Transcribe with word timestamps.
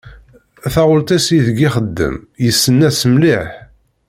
Taɣult-is 0.73 1.27
i 1.37 1.39
deg 1.47 1.57
ixeddem 1.67 2.15
yessen-as 2.45 3.01
mliḥ. 3.11 3.47